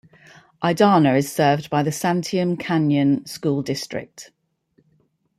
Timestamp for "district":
3.61-4.31